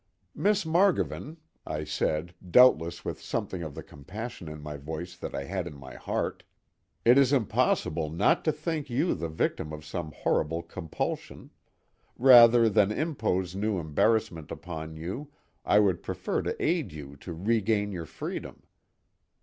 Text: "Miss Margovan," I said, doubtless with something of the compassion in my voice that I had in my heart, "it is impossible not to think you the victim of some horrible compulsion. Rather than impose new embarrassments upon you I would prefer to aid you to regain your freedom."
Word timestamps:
"Miss 0.33 0.65
Margovan," 0.65 1.37
I 1.63 1.83
said, 1.83 2.33
doubtless 2.49 3.05
with 3.05 3.21
something 3.21 3.61
of 3.61 3.75
the 3.75 3.83
compassion 3.83 4.47
in 4.49 4.59
my 4.59 4.75
voice 4.75 5.15
that 5.15 5.35
I 5.35 5.43
had 5.43 5.67
in 5.67 5.75
my 5.75 5.93
heart, 5.93 6.43
"it 7.05 7.19
is 7.19 7.31
impossible 7.31 8.09
not 8.09 8.43
to 8.45 8.51
think 8.51 8.89
you 8.89 9.13
the 9.13 9.29
victim 9.29 9.71
of 9.71 9.85
some 9.85 10.11
horrible 10.11 10.63
compulsion. 10.63 11.51
Rather 12.17 12.67
than 12.67 12.91
impose 12.91 13.53
new 13.55 13.77
embarrassments 13.77 14.51
upon 14.51 14.95
you 14.95 15.31
I 15.63 15.77
would 15.77 16.01
prefer 16.01 16.41
to 16.41 16.59
aid 16.59 16.91
you 16.91 17.15
to 17.17 17.33
regain 17.35 17.91
your 17.91 18.07
freedom." 18.07 18.63